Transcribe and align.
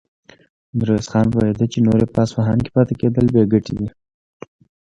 ميرويس 0.77 1.07
خان 1.11 1.25
پوهېده 1.33 1.65
چې 1.71 1.77
نور 1.85 1.99
يې 2.03 2.07
په 2.13 2.19
اصفهان 2.25 2.59
کې 2.63 2.73
پاتې 2.75 2.93
کېدل 3.01 3.25
بې 3.33 3.43
ګټې 3.53 3.73
دي. 3.79 3.87